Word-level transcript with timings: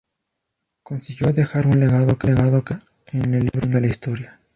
Consiguió 0.81 1.31
dejar 1.31 1.67
un 1.67 1.79
legado 1.79 2.17
que 2.17 2.29
perdura 2.33 2.81
en 3.13 3.35
el 3.35 3.41
libro 3.43 3.67
de 3.67 3.81
la 3.81 3.85
historia. 3.85 4.39